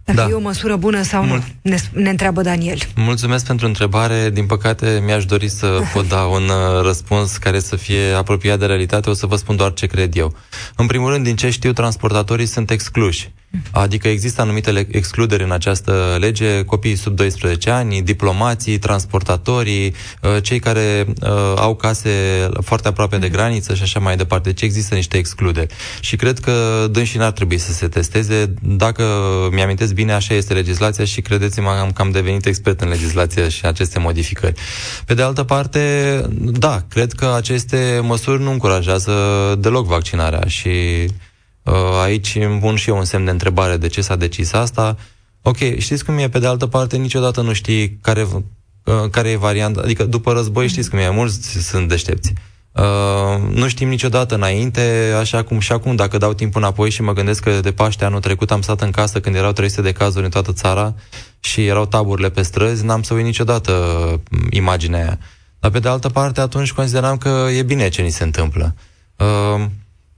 [0.03, 0.27] Dacă da.
[0.29, 2.77] e o măsură bună sau Mul- nu, ne, ne întreabă Daniel.
[2.95, 4.29] Mulțumesc pentru întrebare.
[4.29, 8.65] Din păcate, mi-aș dori să pot da un uh, răspuns care să fie apropiat de
[8.65, 9.09] realitate.
[9.09, 10.35] O să vă spun doar ce cred eu.
[10.75, 13.31] În primul rând, din ce știu, transportatorii sunt excluși.
[13.71, 20.59] Adică există anumite excluderi în această lege, copiii sub 12 ani, diplomații, transportatorii, uh, cei
[20.59, 22.09] care uh, au case
[22.61, 24.49] foarte aproape de graniță și așa mai departe.
[24.49, 25.73] Deci există niște excluderi.
[25.99, 28.53] Și cred că dânsii n-ar trebui să se testeze.
[28.61, 29.03] Dacă
[29.51, 33.99] mi-amintesc bine, așa este legislația și credeți-mă, am cam devenit expert în legislație și aceste
[33.99, 34.53] modificări.
[35.05, 35.81] Pe de altă parte,
[36.39, 39.13] da, cred că aceste măsuri nu încurajează
[39.59, 41.26] deloc vaccinarea și Uh,
[42.01, 44.97] aici îmi pun și eu un semn de întrebare de ce s-a decis asta.
[45.41, 46.29] Ok, știți cum e?
[46.29, 48.27] Pe de altă parte, niciodată nu știi care,
[48.83, 49.81] uh, care e varianta.
[49.81, 52.33] Adică după război știți cum e, mulți sunt deștepți.
[52.71, 57.13] Uh, nu știm niciodată înainte, așa cum și acum, dacă dau timp înapoi și mă
[57.13, 60.23] gândesc că de Paște anul trecut am stat în casă când erau 300 de cazuri
[60.23, 60.95] în toată țara
[61.39, 63.71] și erau taburile pe străzi, n-am să uit niciodată
[64.29, 65.19] mm, imaginea aia.
[65.59, 68.75] Dar pe de altă parte, atunci consideram că e bine ce ni se întâmplă.
[69.15, 69.65] Uh,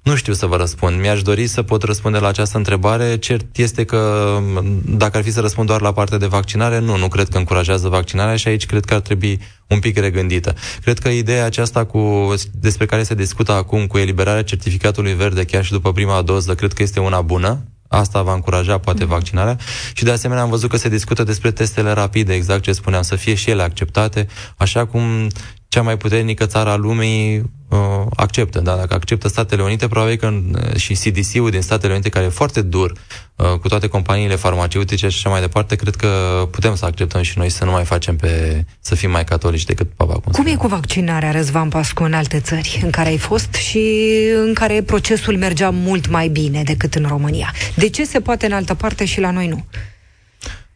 [0.09, 0.99] nu știu să vă răspund.
[0.99, 3.17] Mi-aș dori să pot răspunde la această întrebare.
[3.17, 4.37] Cert este că
[4.85, 7.87] dacă ar fi să răspund doar la partea de vaccinare, nu, nu cred că încurajează
[7.87, 10.55] vaccinarea și aici cred că ar trebui un pic regândită.
[10.81, 15.63] Cred că ideea aceasta cu, despre care se discută acum cu eliberarea certificatului verde chiar
[15.63, 17.63] și după prima doză, cred că este una bună.
[17.87, 19.09] Asta va încuraja poate mm.
[19.09, 19.57] vaccinarea
[19.93, 23.15] și de asemenea am văzut că se discută despre testele rapide, exact ce spuneam, să
[23.15, 25.27] fie și ele acceptate, așa cum
[25.69, 27.37] cea mai puternică țară a lumii
[27.69, 27.77] uh,
[28.15, 28.59] acceptă.
[28.59, 28.75] Da?
[28.75, 32.61] Dacă acceptă Statele Unite, probabil că uh, și CDC-ul din Statele Unite, care e foarte
[32.61, 32.93] dur
[33.35, 36.07] uh, cu toate companiile farmaceutice și așa mai departe, cred că
[36.51, 39.89] putem să acceptăm și noi să nu mai facem pe să fim mai catolici decât
[39.95, 40.13] papa.
[40.13, 44.09] Cum, cum e cu vaccinarea, Răzvan Pascu, în alte țări în care ai fost și
[44.45, 47.53] în care procesul mergea mult mai bine decât în România?
[47.75, 49.65] De ce se poate în altă parte și la noi nu?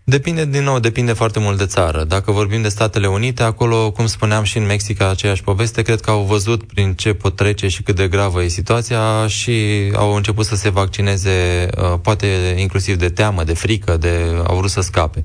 [0.06, 2.04] Depinde, din nou, depinde foarte mult de țară.
[2.04, 6.10] Dacă vorbim de Statele Unite, acolo, cum spuneam și în Mexic, aceeași poveste, cred că
[6.10, 9.52] au văzut prin ce pot trece și cât de gravă e situația și
[9.96, 14.70] au început să se vaccineze, uh, poate inclusiv de teamă, de frică, de au vrut
[14.70, 15.24] să scape.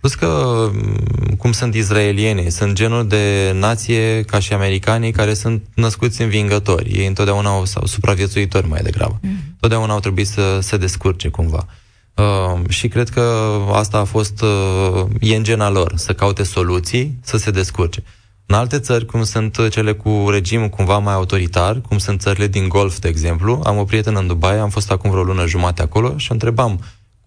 [0.00, 5.62] Plus că, mm, cum sunt izraelieni, sunt genul de nație, ca și americanii, care sunt
[5.74, 6.90] născuți învingători.
[6.90, 9.18] Ei întotdeauna au, sau supraviețuitori mai degrabă.
[9.22, 9.36] Mm.
[9.60, 11.66] Totdeauna au trebuit să se descurce cumva.
[12.14, 17.18] Uh, și cred că asta a fost, uh, e în gena lor, să caute soluții,
[17.22, 18.02] să se descurce.
[18.46, 22.68] În alte țări, cum sunt cele cu regim cumva mai autoritar, cum sunt țările din
[22.68, 26.16] Golf, de exemplu, am o prietenă în Dubai, am fost acum vreo lună jumate acolo
[26.16, 26.80] și o întrebam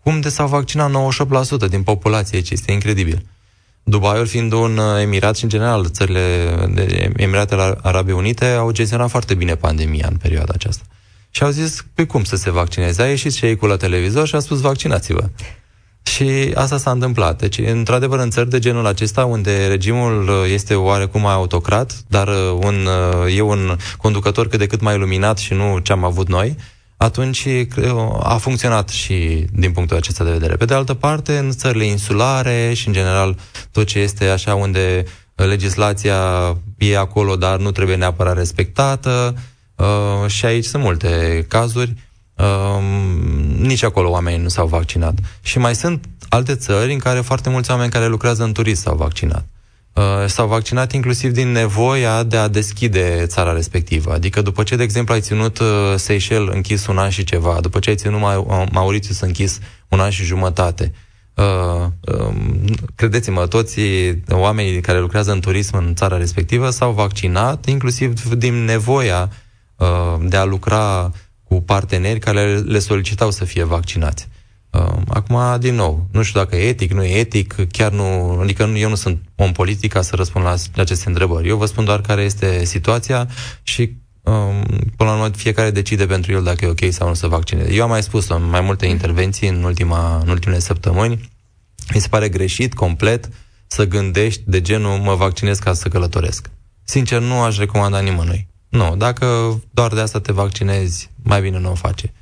[0.04, 0.92] cum de s-au vaccinat
[1.66, 3.26] 98% din populație, ce este incredibil.
[3.84, 9.10] Dubaiul fiind un uh, emirat și în general țările de Emiratele Arabe Unite au gestionat
[9.10, 10.84] foarte bine pandemia în perioada aceasta.
[11.30, 13.02] Și au zis, pe cum să se vaccineze?
[13.02, 15.30] A ieșit și ei cu la televizor și a spus, vaccinați-vă.
[16.04, 17.40] Și asta s-a întâmplat.
[17.40, 22.28] Deci, într-adevăr, în țări de genul acesta, unde regimul uh, este oarecum mai autocrat, dar
[22.28, 22.88] uh, un,
[23.26, 26.56] uh, e un conducător cât de cât mai iluminat și nu ce am avut noi,
[26.98, 27.48] atunci
[28.20, 30.56] a funcționat și din punctul acesta de vedere.
[30.56, 33.38] Pe de altă parte, în țările insulare și, în general,
[33.72, 35.04] tot ce este așa unde
[35.36, 36.22] legislația
[36.78, 39.36] e acolo, dar nu trebuie neapărat respectată,
[39.78, 41.94] Uh, și aici sunt multe cazuri.
[42.36, 42.82] Uh,
[43.60, 45.14] nici acolo oamenii nu s-au vaccinat.
[45.42, 48.96] Și mai sunt alte țări în care foarte mulți oameni care lucrează în turism s-au
[48.96, 49.46] vaccinat.
[49.94, 54.14] Uh, s-au vaccinat inclusiv din nevoia de a deschide țara respectivă.
[54.14, 57.80] Adică după ce, de exemplu, ai ținut uh, Seychelles închis un an și ceva, după
[57.80, 60.94] ce ai ținut uh, Mauritius închis un an și jumătate,
[61.38, 62.34] Uh, uh,
[62.96, 63.80] credeți-mă, toți
[64.30, 69.47] oamenii care lucrează în turism în țara respectivă s-au vaccinat, inclusiv din nevoia Uh,
[70.22, 71.12] de a lucra
[71.44, 74.28] cu parteneri care le solicitau să fie vaccinați.
[74.70, 78.64] Uh, acum, din nou, nu știu dacă e etic, nu e etic, chiar nu, adică
[78.76, 81.48] eu nu sunt om politic ca să răspund la aceste întrebări.
[81.48, 83.28] Eu vă spun doar care este situația
[83.64, 84.64] și um,
[84.96, 87.74] până la urmă fiecare decide pentru el dacă e ok sau nu să vaccineze.
[87.74, 91.30] Eu am mai spus în mai multe intervenții în, ultima, în ultimele săptămâni,
[91.94, 93.30] mi se pare greșit, complet,
[93.68, 96.50] să gândești de genul mă vaccinez ca să călătoresc.
[96.84, 98.48] Sincer, nu aș recomanda nimănui.
[98.70, 102.14] Nu, dacă doar de asta te vaccinezi, mai bine nu o face.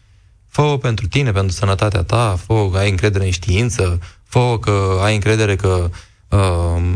[0.47, 5.13] fă pentru tine, pentru sănătatea ta, fă că ai încredere în știință, fă că ai
[5.13, 5.89] încredere că
[6.29, 6.91] uh,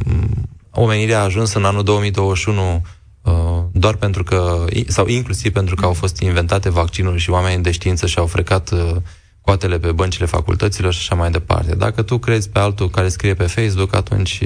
[0.72, 2.86] omenirea a ajuns în anul 2021
[3.22, 3.34] uh,
[3.72, 8.08] doar pentru că, sau inclusiv pentru că au fost inventate vaccinuri și oamenii de știință
[8.08, 8.96] și-au frecat uh,
[9.42, 11.76] coatele pe băncile facultăților și așa mai departe.
[11.76, 14.42] Dacă tu crezi pe altul care scrie pe Facebook, atunci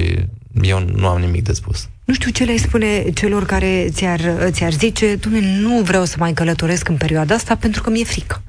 [0.61, 1.89] eu nu am nimic de spus.
[2.05, 6.33] Nu știu ce le spune celor care ți-ar, ți-ar zice, tu nu vreau să mai
[6.33, 8.41] călătoresc în perioada asta pentru că mi-e frică.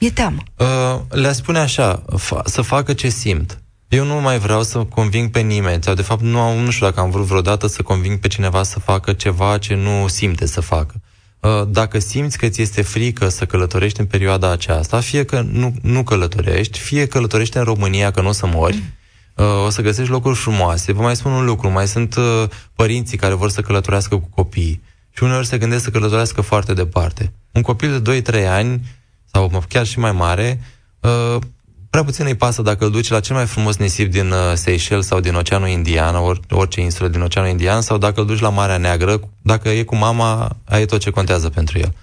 [0.00, 0.42] Mi-e teamă.
[0.56, 3.60] Uh, le spune așa, fa- să facă ce simt.
[3.88, 6.86] Eu nu mai vreau să conving pe nimeni, sau de fapt nu, am, nu știu
[6.86, 10.60] dacă am vrut vreodată să conving pe cineva să facă ceva ce nu simte să
[10.60, 10.94] facă.
[11.40, 15.74] Uh, dacă simți că ți este frică să călătorești în perioada aceasta, fie că nu,
[15.82, 19.05] nu călătorești, fie călătorești în România că nu o să mori, mm uh,
[19.42, 20.92] o să găsești locuri frumoase.
[20.92, 22.44] Vă mai spun un lucru, mai sunt uh,
[22.74, 24.82] părinții care vor să călătorească cu copiii
[25.16, 27.32] și uneori se gândesc să călătorească foarte departe.
[27.52, 28.80] Un copil de 2-3 ani,
[29.32, 30.60] sau chiar și mai mare,
[31.00, 31.36] uh,
[31.90, 35.06] prea puțin îi pasă dacă îl duci la cel mai frumos nisip din uh, Seychelles
[35.06, 38.48] sau din Oceanul Indian, or, orice insulă din Oceanul Indian, sau dacă îl duci la
[38.48, 41.94] Marea Neagră, dacă e cu mama, ai tot ce contează pentru el.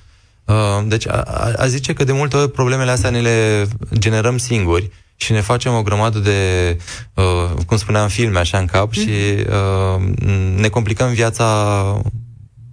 [0.45, 1.21] Uh, deci a,
[1.57, 3.67] a zice că de multe ori problemele astea ne le
[3.97, 4.91] generăm singuri
[5.23, 6.77] și ne facem o grămadă de,
[7.13, 8.99] uh, cum spuneam, filme așa în cap mm-hmm.
[8.99, 9.09] și
[9.49, 10.15] uh,
[10.55, 12.01] ne complicăm viața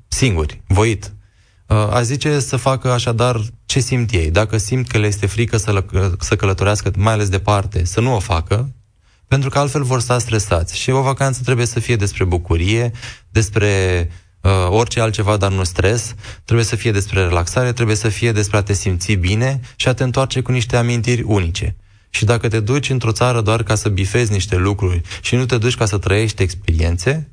[0.08, 1.12] singuri, voit.
[1.66, 4.30] aș zice să facă așadar ce simt ei.
[4.30, 8.14] Dacă simt că le este frică să, lă, să călătorească, mai ales departe, să nu
[8.14, 8.74] o facă,
[9.28, 10.78] pentru că altfel vor sta stresați.
[10.78, 12.92] Și o vacanță trebuie să fie despre bucurie,
[13.28, 13.70] despre
[14.40, 18.56] uh, orice altceva, dar nu stres, trebuie să fie despre relaxare, trebuie să fie despre
[18.56, 21.76] a te simți bine și a te întoarce cu niște amintiri unice.
[22.10, 25.58] Și dacă te duci într-o țară doar ca să bifezi niște lucruri și nu te
[25.58, 27.30] duci ca să trăiești experiențe,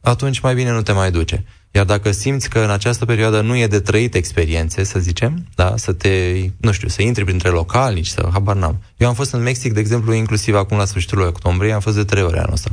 [0.00, 1.44] atunci mai bine nu te mai duce.
[1.70, 5.76] Iar dacă simți că în această perioadă nu e de trăit experiențe, să zicem, da,
[5.76, 8.82] să te, nu știu, să intri printre localnici, să habar n-am.
[8.96, 12.04] Eu am fost în Mexic, de exemplu, inclusiv acum la sfârșitul octombrie, am fost de
[12.04, 12.70] trei ori anul ăsta.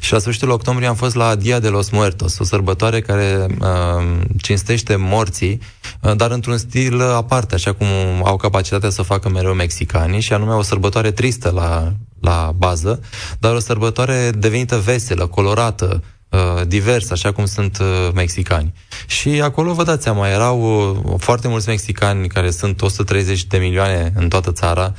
[0.00, 4.20] Și la sfârșitul octombrie am fost la Dia de los Muertos, o sărbătoare care uh,
[4.36, 5.60] cinstește morții,
[6.00, 7.86] uh, dar într-un stil aparte, așa cum
[8.24, 13.00] au capacitatea să facă mereu mexicanii, și anume o sărbătoare tristă la, la bază,
[13.38, 16.13] dar o sărbătoare devenită veselă, colorată, Uh,
[16.66, 18.72] divers, așa cum sunt uh, mexicani.
[19.06, 24.12] Și acolo, vă dați seama, erau uh, foarte mulți mexicani, care sunt 130 de milioane
[24.16, 24.92] în toată țara,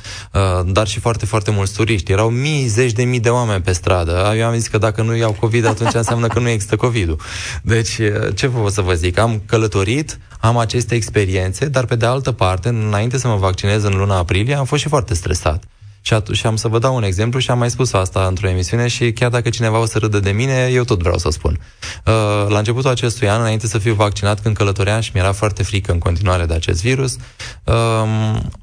[0.66, 2.12] dar și foarte, foarte mulți turiști.
[2.12, 4.34] Erau mii, zeci de mii de oameni pe stradă.
[4.36, 7.20] Eu am zis că dacă nu iau COVID, atunci înseamnă că nu există COVID-ul.
[7.62, 7.98] Deci,
[8.34, 9.18] ce vă să vă zic?
[9.18, 13.96] Am călătorit, am aceste experiențe, dar pe de altă parte, înainte să mă vaccinez în
[13.96, 15.64] luna aprilie, am fost și foarte stresat.
[16.06, 18.48] Și, atunci, și am să vă dau un exemplu și am mai spus asta într-o
[18.48, 21.58] emisiune și chiar dacă cineva o să râdă de mine, eu tot vreau să spun.
[22.04, 22.12] Uh,
[22.48, 25.98] la începutul acestui an, înainte să fiu vaccinat, când călătoream și mi-era foarte frică în
[25.98, 27.16] continuare de acest virus,
[27.64, 27.74] uh,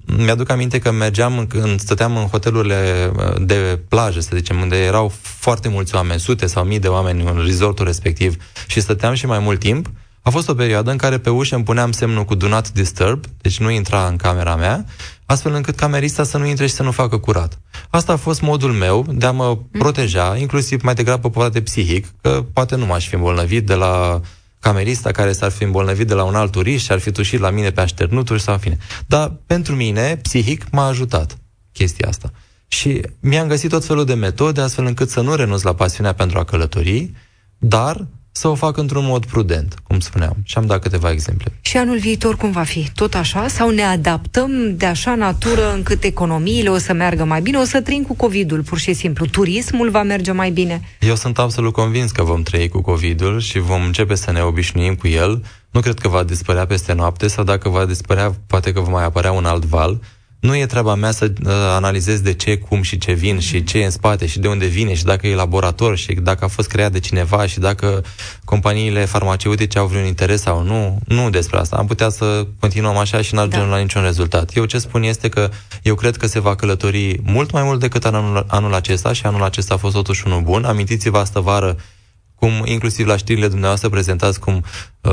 [0.06, 5.12] mi-aduc aminte că mergeam, când stăteam în hotelurile uh, de plajă, să zicem, unde erau
[5.22, 8.36] foarte mulți oameni, sute sau mii de oameni în resortul respectiv
[8.68, 9.90] și stăteam și mai mult timp,
[10.26, 13.26] a fost o perioadă în care pe ușă îmi puneam semnul cu Do Not Disturb,
[13.42, 14.86] deci nu intra în camera mea,
[15.26, 17.60] astfel încât camerista să nu intre și să nu facă curat.
[17.90, 19.80] Asta a fost modul meu de a mă mm.
[19.80, 24.22] proteja, inclusiv mai degrabă poate psihic, că poate nu m-aș fi îmbolnăvit de la
[24.60, 27.50] camerista care s-ar fi îmbolnăvit de la un alt turist și ar fi tușit la
[27.50, 28.78] mine pe așternuturi sau în fine.
[29.08, 31.38] Dar pentru mine, psihic, m-a ajutat
[31.72, 32.32] chestia asta.
[32.68, 36.40] Și mi-am găsit tot felul de metode astfel încât să nu renunț la pasiunea pentru
[36.40, 37.12] a călători,
[37.58, 40.36] dar să o fac într-un mod prudent, cum spuneam.
[40.44, 41.52] Și am dat câteva exemple.
[41.62, 42.90] Și anul viitor cum va fi?
[42.96, 43.48] Tot așa?
[43.48, 47.58] Sau ne adaptăm de așa natură încât economiile o să meargă mai bine?
[47.58, 49.26] O să trăim cu COVID-ul, pur și simplu.
[49.26, 50.82] Turismul va merge mai bine?
[51.00, 54.96] Eu sunt absolut convins că vom trăi cu COVID-ul și vom începe să ne obișnuim
[54.96, 55.44] cu el.
[55.72, 59.04] Nu cred că va dispărea peste noapte sau dacă va dispărea, poate că va mai
[59.04, 60.00] apărea un alt val
[60.44, 63.78] nu e treaba mea să uh, analizez de ce, cum și ce vin și ce
[63.78, 66.68] e în spate și de unde vine și dacă e laborator și dacă a fost
[66.68, 68.04] creat de cineva și dacă
[68.46, 71.00] companiile farmaceutice au vreun interes sau nu.
[71.08, 71.76] Nu despre asta.
[71.76, 73.76] Am putea să continuăm așa și n-ajungem da.
[73.76, 74.56] la niciun rezultat.
[74.56, 75.50] Eu ce spun este că
[75.82, 79.44] eu cred că se va călători mult mai mult decât anul, anul acesta și anul
[79.44, 80.64] acesta a fost totuși unul bun.
[80.64, 81.78] Amintiți-vă asta vară
[82.44, 84.64] cum inclusiv la știrile dumneavoastră prezentați cum
[85.02, 85.12] uh,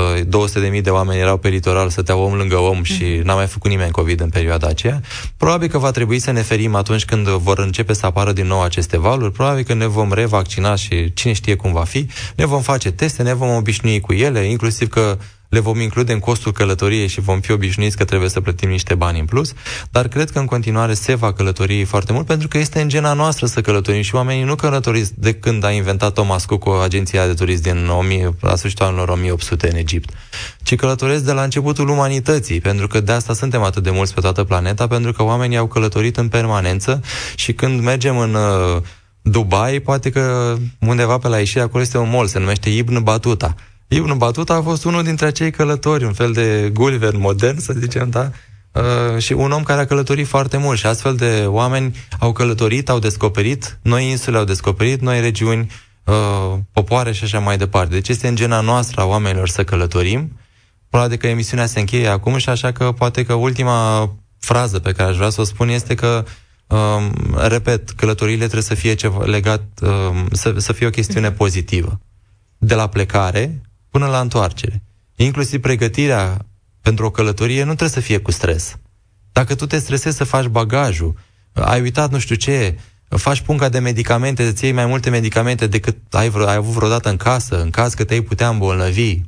[0.75, 3.21] 200.000 de oameni erau pe litoral, stăteau om lângă om și mm-hmm.
[3.21, 5.01] n-a mai făcut nimeni COVID în perioada aceea.
[5.37, 8.61] Probabil că va trebui să ne ferim atunci când vor începe să apară din nou
[8.61, 12.61] aceste valuri, probabil că ne vom revaccina și cine știe cum va fi, ne vom
[12.61, 15.17] face teste, ne vom obișnui cu ele, inclusiv că
[15.51, 18.95] le vom include în costul călătoriei și vom fi obișnuiți că trebuie să plătim niște
[18.95, 19.53] bani în plus,
[19.89, 23.13] dar cred că în continuare se va călători foarte mult pentru că este în gena
[23.13, 27.25] noastră să călătorim și oamenii nu călătoriți de când a inventat Thomas Cook o agenție
[27.25, 30.09] de turism din 1000, la sfârșitul anilor 1800 în Egipt,
[30.63, 34.21] ci călătoresc de la începutul umanității, pentru că de asta suntem atât de mulți pe
[34.21, 37.01] toată planeta, pentru că oamenii au călătorit în permanență
[37.35, 38.81] și când mergem în uh,
[39.21, 43.55] Dubai, poate că undeva pe la ieșire acolo este un mall, se numește Ibn Batuta
[43.93, 48.09] Ibn Batuta a fost unul dintre acei călători, un fel de Gulliver modern, să zicem,
[48.09, 48.31] da?
[48.71, 52.89] Uh, și un om care a călătorit foarte mult și astfel de oameni au călătorit,
[52.89, 55.71] au descoperit noi insule, au descoperit noi regiuni,
[56.03, 57.93] uh, popoare și așa mai departe.
[57.93, 60.39] Deci este în gena noastră a oamenilor să călătorim.
[60.89, 65.09] Probabil că emisiunea se încheie acum și așa că poate că ultima frază pe care
[65.09, 66.25] aș vrea să o spun este că
[66.67, 67.09] uh,
[67.47, 69.89] repet, călătoriile trebuie să fie ceva legat, uh,
[70.31, 71.99] să, să fie o chestiune pozitivă.
[72.57, 74.81] De la plecare, până la întoarcere.
[75.15, 76.45] Inclusiv pregătirea
[76.81, 78.75] pentru o călătorie nu trebuie să fie cu stres.
[79.31, 81.17] Dacă tu te stresezi să faci bagajul,
[81.53, 85.97] ai uitat nu știu ce, faci punga de medicamente, îți iei mai multe medicamente decât
[86.09, 89.21] ai, vreo, ai avut vreodată în casă, în caz că te-ai putea îmbolnăvi,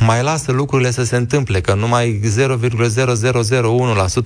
[0.00, 2.30] mai lasă lucrurile să se întâmple, că numai 0,0001%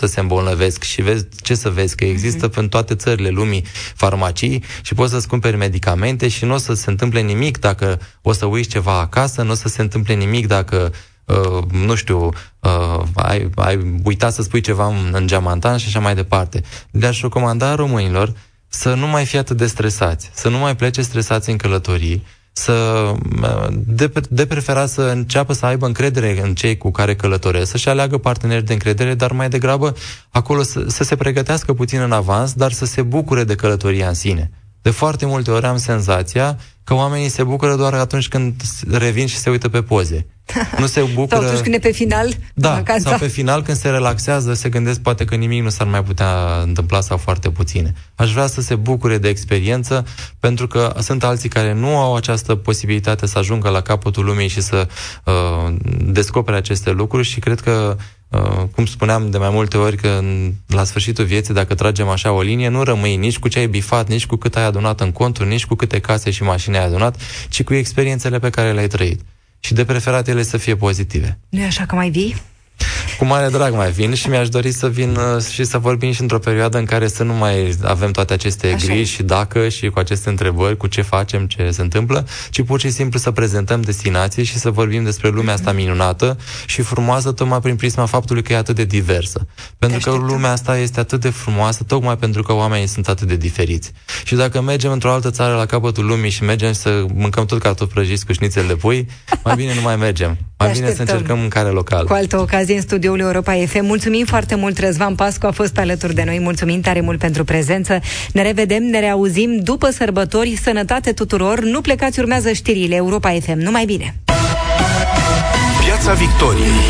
[0.04, 2.54] se îmbolnăvesc și vezi ce să vezi, că există mm-hmm.
[2.54, 6.90] în toate țările lumii farmacii și poți să-ți cumperi medicamente și nu o să se
[6.90, 10.92] întâmple nimic dacă o să uiți ceva acasă, nu o să se întâmple nimic dacă
[11.24, 12.28] Uh, nu știu,
[12.60, 16.62] uh, ai, ai uitat să spui ceva în, în geamantan și așa mai departe.
[16.90, 18.32] Le-aș recomanda românilor
[18.68, 23.12] să nu mai fie atât de stresați, să nu mai plece stresați în călătorii, să
[23.72, 28.18] de, de preferat să înceapă să aibă încredere în cei cu care călătoresc, să-și aleagă
[28.18, 29.94] parteneri de încredere, dar mai degrabă
[30.30, 34.14] acolo să, să se pregătească puțin în avans, dar să se bucure de călătoria în
[34.14, 34.50] sine.
[34.82, 39.36] De foarte multe ori am senzația că oamenii se bucură doar atunci când revin și
[39.36, 40.26] se uită pe poze.
[40.78, 41.36] Nu se bucură...
[41.36, 42.28] sau atunci când e pe final.
[42.54, 46.02] Da, sau pe final când se relaxează, se gândesc poate că nimic nu s-ar mai
[46.02, 47.94] putea întâmpla sau foarte puține.
[48.14, 50.06] Aș vrea să se bucure de experiență,
[50.40, 54.60] pentru că sunt alții care nu au această posibilitate să ajungă la capătul lumii și
[54.60, 54.88] să
[55.24, 57.96] uh, descopere aceste lucruri și cred că
[58.32, 62.32] Uh, cum spuneam de mai multe ori că în, la sfârșitul vieții, dacă tragem așa
[62.32, 65.12] o linie, nu rămâi nici cu ce ai bifat, nici cu cât ai adunat în
[65.12, 68.86] conturi, nici cu câte case și mașini ai adunat, ci cu experiențele pe care le-ai
[68.86, 69.20] trăit.
[69.64, 71.38] Și de preferat ele să fie pozitive.
[71.48, 72.42] Nu e așa că mai vii?
[73.18, 76.20] Cu mare drag mai vin și mi-aș dori să vin uh, și să vorbim și
[76.20, 78.86] într-o perioadă în care să nu mai avem toate aceste Așa.
[78.86, 82.80] griji și dacă și cu aceste întrebări, cu ce facem, ce se întâmplă, ci pur
[82.80, 87.60] și simplu să prezentăm destinații și să vorbim despre lumea asta minunată și frumoasă tocmai
[87.60, 89.46] prin prisma faptului că e atât de diversă.
[89.78, 93.36] Pentru că lumea asta este atât de frumoasă tocmai pentru că oamenii sunt atât de
[93.36, 93.92] diferiți.
[94.24, 97.92] Și dacă mergem într-o altă țară la capătul lumii și mergem să mâncăm tot cartofi
[97.92, 99.08] prăjiți cu șnițel de pui,
[99.44, 100.38] mai bine nu mai mergem.
[100.58, 102.04] Mai bine să încercăm mâncare locală.
[102.04, 102.82] Cu altă ocazie în
[103.12, 103.84] studioul Europa FM.
[103.84, 106.38] Mulțumim foarte mult, Răzvan Pascu a fost alături de noi.
[106.38, 108.00] Mulțumim tare mult pentru prezență.
[108.32, 110.58] Ne revedem, ne reauzim după sărbători.
[110.62, 111.60] Sănătate tuturor.
[111.60, 113.58] Nu plecați, urmează știrile Europa FM.
[113.58, 114.14] Numai bine!
[115.84, 116.80] Piața Victoriei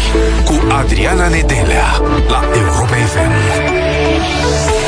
[0.44, 1.86] cu Adriana Nedelea
[2.28, 4.81] la Europa FM.